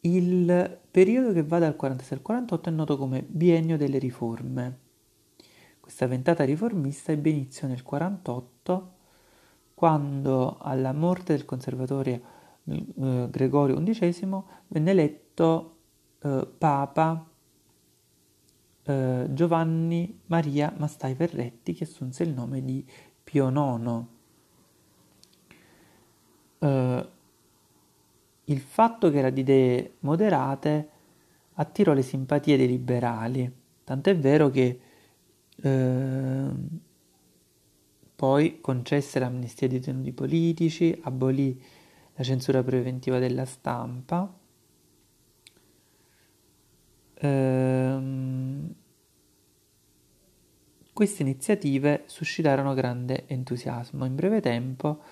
Il 0.00 0.78
periodo 0.90 1.32
che 1.32 1.44
va 1.44 1.60
dal 1.60 1.76
46 1.76 2.16
al 2.16 2.24
48 2.24 2.68
è 2.68 2.72
noto 2.72 2.96
come 2.96 3.24
biennio 3.24 3.76
delle 3.76 3.98
riforme. 3.98 4.78
Questa 5.78 6.08
ventata 6.08 6.42
riformista 6.42 7.12
ebbe 7.12 7.30
inizio 7.30 7.68
nel 7.68 7.84
48 7.84 8.94
quando 9.76 10.56
alla 10.58 10.94
morte 10.94 11.34
del 11.34 11.44
conservatore 11.44 12.22
eh, 12.64 13.28
Gregorio 13.28 13.78
XI 13.82 14.26
venne 14.68 14.90
eletto 14.90 15.76
eh, 16.22 16.48
Papa 16.56 17.26
eh, 18.84 19.26
Giovanni 19.28 20.20
Maria 20.28 20.72
Mastai 20.74 21.14
Ferretti 21.14 21.74
che 21.74 21.84
assunse 21.84 22.22
il 22.22 22.32
nome 22.32 22.64
di 22.64 22.82
Pio 23.22 23.50
IX. 23.50 24.04
Eh, 26.58 27.08
il 28.44 28.60
fatto 28.60 29.10
che 29.10 29.18
era 29.18 29.28
di 29.28 29.40
idee 29.40 29.96
moderate 30.00 30.88
attirò 31.52 31.92
le 31.92 32.02
simpatie 32.02 32.56
dei 32.56 32.66
liberali, 32.66 33.52
tant'è 33.84 34.16
vero 34.16 34.48
che 34.48 34.80
eh, 35.54 36.50
poi 38.16 38.60
concesse 38.62 39.18
l'amnistia 39.18 39.66
ai 39.66 39.74
detenuti 39.74 40.12
politici, 40.12 40.98
abolì 41.02 41.62
la 42.14 42.24
censura 42.24 42.62
preventiva 42.62 43.18
della 43.18 43.44
stampa. 43.44 44.34
Ehm, 47.18 48.74
queste 50.94 51.22
iniziative 51.22 52.04
suscitarono 52.06 52.72
grande 52.72 53.24
entusiasmo. 53.26 54.06
In 54.06 54.14
breve 54.14 54.40
tempo 54.40 55.02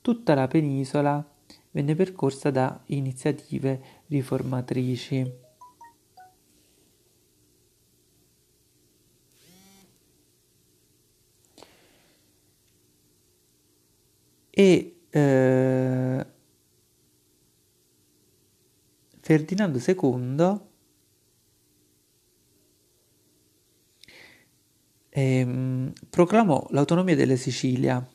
tutta 0.00 0.34
la 0.34 0.46
penisola 0.46 1.24
venne 1.72 1.96
percorsa 1.96 2.50
da 2.52 2.80
iniziative 2.86 3.82
riformatrici. 4.06 5.41
E 14.54 15.00
eh, 15.08 16.26
Ferdinando 19.20 19.78
II 19.78 20.60
ehm, 25.08 25.92
proclamò 26.10 26.66
l'autonomia 26.70 27.16
della 27.16 27.36
Sicilia 27.36 28.06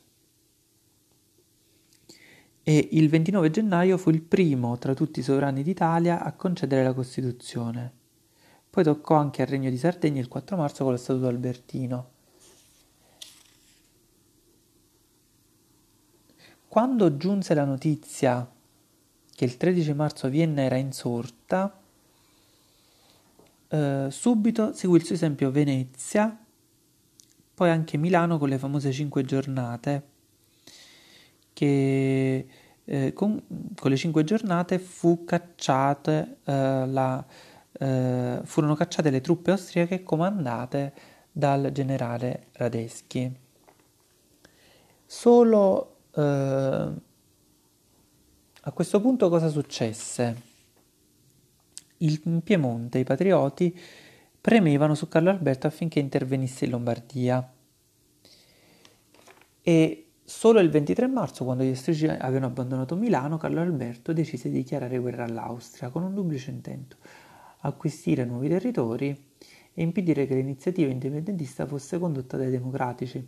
e 2.62 2.88
il 2.92 3.08
29 3.08 3.50
gennaio 3.50 3.96
fu 3.96 4.10
il 4.10 4.20
primo 4.20 4.76
tra 4.78 4.94
tutti 4.94 5.20
i 5.20 5.22
sovrani 5.22 5.62
d'Italia 5.62 6.22
a 6.22 6.32
concedere 6.34 6.82
la 6.82 6.92
Costituzione. 6.92 7.92
Poi 8.68 8.84
toccò 8.84 9.14
anche 9.14 9.42
al 9.42 9.48
Regno 9.48 9.70
di 9.70 9.78
Sardegna 9.78 10.20
il 10.20 10.28
4 10.28 10.56
marzo 10.56 10.84
con 10.84 10.92
lo 10.92 10.98
Statuto 10.98 11.26
Albertino. 11.26 12.10
Quando 16.68 17.16
giunse 17.16 17.54
la 17.54 17.64
notizia 17.64 18.46
che 19.34 19.44
il 19.44 19.56
13 19.56 19.94
marzo 19.94 20.28
Vienna 20.28 20.60
era 20.60 20.76
insorta, 20.76 21.80
eh, 23.68 24.08
subito 24.10 24.74
seguì 24.74 24.98
il 24.98 25.04
suo 25.04 25.14
esempio 25.14 25.50
Venezia, 25.50 26.44
poi 27.54 27.70
anche 27.70 27.96
Milano 27.96 28.36
con 28.36 28.50
le 28.50 28.58
famose 28.58 28.92
cinque 28.92 29.24
giornate 29.24 30.02
che 31.54 32.46
eh, 32.84 33.12
con, 33.14 33.42
con, 33.74 33.90
le 33.90 33.96
cinque 33.96 34.22
giornate 34.24 34.78
fu 34.78 35.24
cacciate, 35.24 36.36
eh, 36.44 36.86
la, 36.86 37.26
eh, 37.72 38.40
furono 38.44 38.74
cacciate 38.74 39.08
le 39.08 39.22
truppe 39.22 39.52
austriache 39.52 40.02
comandate 40.02 40.92
dal 41.32 41.70
generale 41.72 42.48
Radeschi. 42.52 43.34
Solo 45.06 45.97
eh, 46.14 46.92
a 48.60 48.72
questo 48.72 49.00
punto 49.00 49.28
cosa 49.28 49.48
successe? 49.48 50.46
in 52.00 52.42
Piemonte 52.44 53.00
i 53.00 53.04
patrioti 53.04 53.76
premevano 54.40 54.94
su 54.94 55.08
Carlo 55.08 55.30
Alberto 55.30 55.66
affinché 55.66 55.98
intervenisse 55.98 56.64
in 56.64 56.70
Lombardia 56.70 57.52
e 59.62 60.08
Solo 60.28 60.60
il 60.60 60.68
23 60.68 61.06
marzo, 61.06 61.42
quando 61.42 61.64
gli 61.64 61.70
austriaci 61.70 62.06
avevano 62.06 62.44
abbandonato 62.48 62.94
Milano, 62.96 63.38
Carlo 63.38 63.62
Alberto 63.62 64.12
decise 64.12 64.50
di 64.50 64.58
dichiarare 64.58 64.98
guerra 64.98 65.24
all'Austria 65.24 65.88
con 65.88 66.02
un 66.02 66.12
duplice 66.12 66.50
intento: 66.50 66.98
acquisire 67.60 68.26
nuovi 68.26 68.46
territori 68.50 69.08
e 69.72 69.82
impedire 69.82 70.26
che 70.26 70.34
l'iniziativa 70.34 70.90
indipendentista 70.90 71.64
fosse 71.64 71.98
condotta 71.98 72.36
dai 72.36 72.50
democratici. 72.50 73.26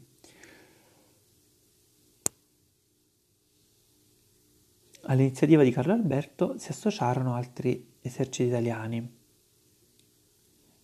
All'iniziativa 5.11 5.65
di 5.65 5.73
Carlo 5.73 5.93
Alberto 5.93 6.55
si 6.57 6.71
associarono 6.71 7.35
altri 7.35 7.95
eserciti 8.01 8.49
italiani. 8.49 9.13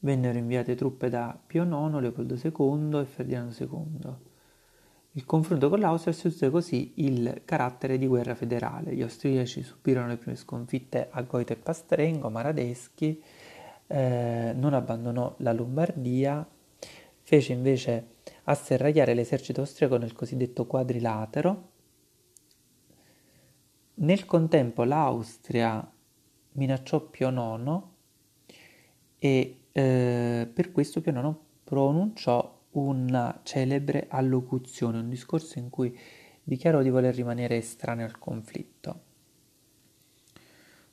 Vennero 0.01 0.37
inviate 0.37 0.75
truppe 0.75 1.09
da 1.09 1.39
Pio 1.47 1.63
IX, 1.63 2.01
Leopoldo 2.01 2.35
II 2.35 2.99
e 2.99 3.05
Ferdinando 3.05 3.55
II. 3.57 4.15
Il 5.13 5.25
confronto 5.25 5.69
con 5.69 5.79
l'Austria 5.79 6.13
assunse 6.13 6.51
così 6.51 6.95
il 6.97 7.43
carattere 7.45 7.99
di 7.99 8.09
guerra 8.09 8.35
federale. 8.35 8.97
Gli 8.97 9.03
austriaci 9.03 9.63
subirono 9.63 10.09
le 10.09 10.17
prime 10.17 10.37
sconfitte 10.37 11.07
a 11.09 11.23
Goito 11.23 11.53
e 11.53 11.57
Pastrengo, 11.57 12.29
Maradeschi, 12.29 13.23
eh, 13.87 14.53
non 14.57 14.75
abbandonò 14.75 15.37
la 15.39 15.53
Lombardia, 15.53 16.45
fece 17.23 17.53
invece 17.53 18.15
asserragliare 18.43 19.15
l'esercito 19.15 19.61
austriaco 19.61 19.97
nel 19.99 20.15
cosiddetto 20.15 20.67
quadrilatero. 20.67 21.75
Nel 23.99 24.27
contempo 24.27 24.85
l'Austria 24.85 25.91
minacciò 26.53 27.01
Pio 27.01 27.31
IX 27.31 27.83
e 29.19 29.61
eh, 29.73 30.51
per 30.53 30.73
questo 30.73 31.01
Pio 31.01 31.13
IX 31.13 31.35
pronunciò 31.65 32.61
una 32.73 33.41
celebre 33.43 34.07
allocuzione, 34.11 34.99
un 34.99 35.09
discorso 35.09 35.59
in 35.59 35.71
cui 35.71 35.99
dichiarò 36.43 36.83
di 36.83 36.91
voler 36.91 37.15
rimanere 37.15 37.57
estraneo 37.57 38.05
al 38.05 38.19
conflitto. 38.19 39.01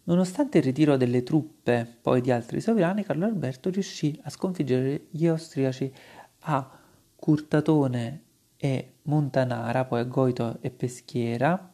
Nonostante 0.04 0.60
il 0.60 0.63
ritiro 0.63 0.96
delle 0.96 1.24
truppe 1.24 1.98
poi 2.02 2.22
di 2.22 2.32
altri 2.32 2.62
sovrani, 2.62 3.04
Carlo 3.04 3.26
Alberto 3.26 3.70
riuscì 3.70 4.18
a 4.24 4.30
sconfiggere 4.30 5.08
gli 5.10 5.28
austriaci 5.28 5.94
a 6.39 6.80
Curtatone 7.18 8.24
e 8.56 8.94
Montanara, 9.04 9.84
poi 9.84 10.00
a 10.00 10.06
Goito 10.06 10.58
e 10.62 10.72
Peschiera, 10.72 11.72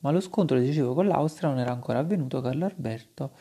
ma 0.00 0.10
lo 0.10 0.20
scontro 0.20 0.58
decisivo 0.58 0.94
con 0.94 1.06
l'Austria 1.06 1.48
non 1.48 1.58
era 1.58 1.72
ancora 1.72 1.98
avvenuto. 1.98 2.40
Carlo 2.40 2.64
Alberto 2.64 3.32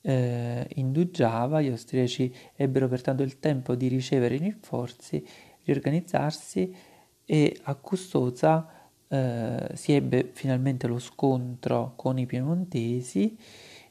eh, 0.00 0.66
indugiava, 0.76 1.60
gli 1.60 1.68
austriaci 1.68 2.34
ebbero 2.54 2.88
pertanto 2.88 3.22
il 3.22 3.38
tempo 3.38 3.74
di 3.74 3.88
ricevere 3.88 4.36
i 4.36 4.38
rinforzi, 4.38 5.26
riorganizzarsi 5.64 6.74
e 7.24 7.58
a 7.64 7.74
Custoza 7.74 8.72
eh, 9.08 9.70
si 9.74 9.92
ebbe 9.92 10.30
finalmente 10.32 10.86
lo 10.86 10.98
scontro 10.98 11.92
con 11.96 12.18
i 12.18 12.26
piemontesi 12.26 13.36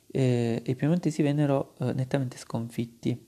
eh, 0.07 0.61
e 0.63 0.71
i 0.71 0.75
piemontesi 0.75 1.21
vennero 1.21 1.75
eh, 1.79 1.93
nettamente 1.93 2.37
sconfitti. 2.37 3.26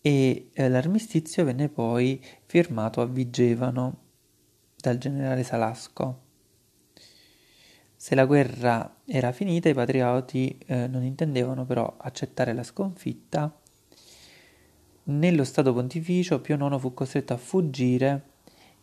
E 0.00 0.50
eh, 0.52 0.68
l'armistizio 0.68 1.44
venne 1.44 1.68
poi 1.68 2.24
firmato 2.46 3.00
a 3.00 3.06
Vigevano 3.06 3.96
dal 4.76 4.98
generale 4.98 5.42
Salasco. 5.42 6.26
Se 8.00 8.14
la 8.14 8.26
guerra 8.26 9.00
era 9.04 9.32
finita, 9.32 9.68
i 9.68 9.74
patrioti 9.74 10.56
eh, 10.66 10.86
non 10.86 11.02
intendevano 11.02 11.64
però 11.66 11.96
accettare 11.98 12.52
la 12.52 12.62
sconfitta. 12.62 13.52
Nello 15.04 15.44
Stato 15.44 15.72
Pontificio 15.72 16.40
Pio 16.40 16.56
IX 16.56 16.78
fu 16.78 16.94
costretto 16.94 17.32
a 17.32 17.38
fuggire 17.38 18.22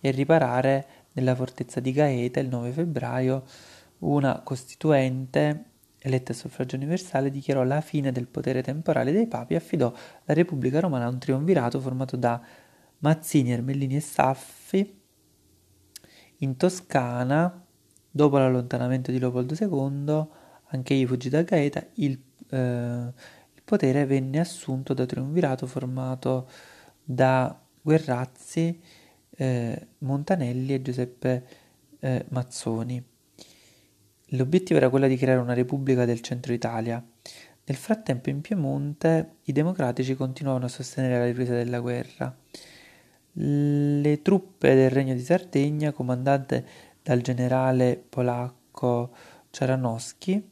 e 0.01 0.12
riparare 0.12 0.88
nella 1.13 1.34
fortezza 1.34 1.80
di 1.80 1.93
Gaeta 1.93 2.41
il 2.41 2.49
9 2.49 2.71
febbraio. 2.71 3.43
Una 3.99 4.41
costituente 4.41 5.63
eletta 6.07 6.31
a 6.31 6.35
suffragio 6.35 6.75
universale 6.75 7.29
dichiarò 7.29 7.63
la 7.63 7.81
fine 7.81 8.11
del 8.11 8.27
potere 8.27 8.61
temporale 8.61 9.11
dei 9.11 9.27
papi 9.27 9.53
e 9.53 9.57
affidò 9.57 9.91
la 10.23 10.33
Repubblica 10.33 10.79
Romana 10.79 11.05
a 11.05 11.09
un 11.09 11.19
triumvirato 11.19 11.79
formato 11.79 12.15
da 12.15 12.41
Mazzini, 12.99 13.51
Ermellini 13.51 13.97
e 13.97 14.01
Saffi 14.01 15.01
in 16.37 16.57
Toscana 16.57 17.65
Dopo 18.15 18.37
l'allontanamento 18.37 19.11
di 19.11 19.19
Leopoldo 19.19 19.55
II, 19.59 20.25
anche 20.67 20.93
egli 20.93 21.05
fuggì 21.05 21.27
da 21.27 21.41
Gaeta, 21.41 21.85
il, 21.95 22.17
eh, 22.49 22.57
il 22.57 23.61
potere 23.61 24.05
venne 24.05 24.39
assunto 24.39 24.93
da 24.93 25.05
triumvirato 25.05 25.67
formato 25.67 26.47
da 27.03 27.61
Guerrazzi, 27.81 28.81
eh, 29.31 29.87
Montanelli 29.97 30.75
e 30.75 30.81
Giuseppe 30.81 31.45
eh, 31.99 32.25
Mazzoni. 32.29 33.14
L'obiettivo 34.36 34.80
era 34.80 34.89
quello 34.89 35.08
di 35.08 35.17
creare 35.17 35.39
una 35.39 35.54
repubblica 35.54 36.06
del 36.06 36.21
centro 36.21 36.54
Italia. 36.54 37.04
Nel 37.67 37.78
frattempo 37.78 38.30
in 38.30 38.41
Piemonte 38.41 39.38
i 39.43 39.52
democratici 39.52 40.15
continuavano 40.15 40.65
a 40.65 40.69
sostenere 40.69 41.17
la 41.17 41.26
ripresa 41.26 41.54
della 41.54 41.80
guerra. 41.80 42.36
Le 43.34 44.21
truppe 44.21 44.76
del 44.76 44.89
Regno 44.89 45.13
di 45.13 45.21
Sardegna, 45.21 45.91
comandate 45.91 46.65
dal 47.02 47.21
generale 47.21 48.04
polacco 48.08 49.15
Ciaranowski, 49.50 50.50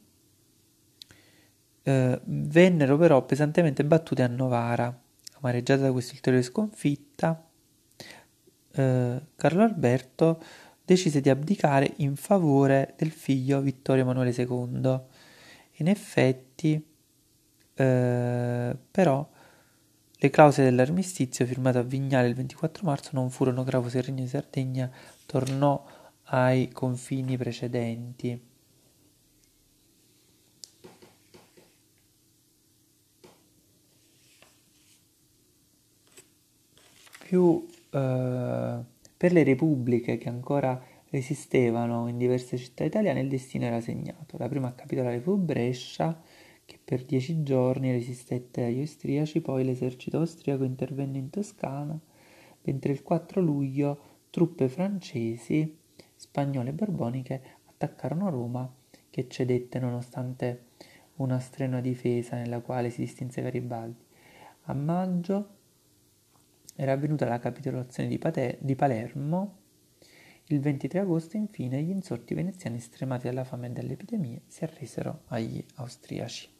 eh, 1.82 2.20
vennero 2.24 2.96
però 2.96 3.24
pesantemente 3.24 3.84
battute 3.84 4.22
a 4.22 4.26
Novara. 4.26 5.00
Amareggiata 5.34 5.82
da 5.82 5.92
questa 5.92 6.14
ulteriore 6.14 6.44
sconfitta, 6.44 7.46
eh, 8.72 9.22
Carlo 9.36 9.62
Alberto 9.62 10.42
decise 10.84 11.20
di 11.20 11.30
abdicare 11.30 11.94
in 11.98 12.16
favore 12.16 12.94
del 12.96 13.10
figlio 13.10 13.60
Vittorio 13.60 14.02
Emanuele 14.02 14.34
II. 14.36 15.00
In 15.78 15.88
effetti, 15.88 16.84
eh, 17.74 18.76
però, 18.90 19.30
le 20.16 20.30
clausole 20.30 20.68
dell'armistizio 20.68 21.46
firmato 21.46 21.78
a 21.78 21.82
Vignale 21.82 22.28
il 22.28 22.34
24 22.34 22.84
marzo 22.84 23.10
non 23.12 23.30
furono 23.30 23.64
gravose 23.64 23.98
il 23.98 24.04
Regno 24.04 24.22
di 24.22 24.28
Sardegna 24.28 24.90
tornò 25.26 25.84
ai 26.24 26.70
confini 26.70 27.36
precedenti. 27.36 28.52
Più 37.26 37.66
eh, 37.90 38.92
per 39.16 39.32
le 39.32 39.42
repubbliche 39.44 40.18
che 40.18 40.28
ancora 40.28 40.82
resistevano 41.10 42.08
in 42.08 42.18
diverse 42.18 42.56
città 42.56 42.84
italiane 42.84 43.20
il 43.20 43.28
destino 43.28 43.64
era 43.64 43.80
segnato. 43.80 44.36
La 44.36 44.48
prima 44.48 44.74
capitolare 44.74 45.20
fu 45.20 45.36
Brescia, 45.36 46.20
che 46.64 46.78
per 46.82 47.04
dieci 47.04 47.42
giorni 47.42 47.92
resistette 47.92 48.64
agli 48.64 48.80
austriaci, 48.80 49.40
poi 49.40 49.64
l'esercito 49.64 50.18
austriaco 50.18 50.64
intervenne 50.64 51.18
in 51.18 51.30
Toscana, 51.30 51.98
mentre 52.62 52.92
il 52.92 53.02
4 53.02 53.40
luglio 53.40 53.98
truppe 54.30 54.68
francesi 54.68 55.78
spagnole 56.16 56.70
e 56.70 56.72
borboniche 56.72 57.42
attaccarono 57.66 58.30
Roma, 58.30 58.72
che 59.10 59.28
cedette 59.28 59.78
nonostante 59.78 60.64
una 61.16 61.38
strenua 61.38 61.80
difesa 61.80 62.34
nella 62.34 62.60
quale 62.60 62.90
si 62.90 63.02
distinse 63.02 63.42
Garibaldi. 63.42 64.02
A 64.62 64.74
maggio 64.74 65.53
era 66.74 66.92
avvenuta 66.92 67.26
la 67.26 67.38
capitolazione 67.38 68.08
di, 68.08 68.18
Pate- 68.18 68.58
di 68.60 68.74
Palermo. 68.74 69.58
Il 70.48 70.60
23 70.60 71.00
agosto, 71.00 71.36
infine, 71.36 71.82
gli 71.82 71.90
insorti 71.90 72.34
veneziani, 72.34 72.78
stremati 72.78 73.26
dalla 73.26 73.44
fame 73.44 73.68
e 73.68 73.70
dalle 73.70 73.92
epidemie, 73.92 74.42
si 74.46 74.64
arresero 74.64 75.22
agli 75.26 75.64
austriaci. 75.76 76.53